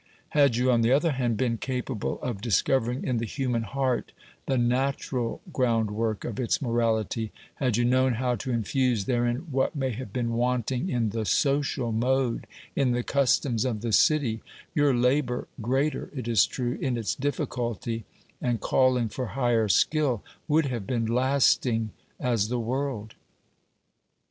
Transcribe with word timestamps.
Had 0.29 0.55
you, 0.55 0.71
on 0.71 0.81
the 0.81 0.91
other 0.91 1.11
hand, 1.11 1.37
been 1.37 1.59
capable 1.59 2.19
of 2.23 2.41
discovering 2.41 3.03
in 3.03 3.17
the 3.17 3.25
human 3.27 3.61
heart 3.61 4.13
the 4.47 4.57
natural 4.57 5.41
groundwork 5.53 6.25
of 6.25 6.39
its 6.39 6.59
morality— 6.59 7.31
had 7.61 7.77
you 7.77 7.85
known 7.85 8.13
how 8.15 8.33
to 8.37 8.49
infuse 8.49 9.05
therein 9.05 9.45
what 9.51 9.75
may 9.75 9.91
have 9.91 10.11
been 10.11 10.33
wanting 10.33 10.89
in 10.89 11.11
the 11.11 11.23
social 11.23 11.91
mode, 11.91 12.47
in 12.75 12.93
the 12.93 13.03
customs 13.03 13.63
of 13.63 13.81
the 13.81 13.93
city— 13.93 14.41
your 14.73 14.91
labour, 14.91 15.47
greater, 15.61 16.09
it 16.15 16.27
is 16.27 16.47
true, 16.47 16.79
in 16.81 16.97
its 16.97 17.13
difficulty, 17.13 18.03
and 18.41 18.59
calUng 18.59 19.11
for 19.11 19.27
higher 19.37 19.67
skill, 19.69 20.23
would 20.47 20.65
have 20.65 20.87
been 20.87 21.05
lasting 21.05 21.91
as 22.19 22.47
the 22.47 22.59
world. 22.59 23.13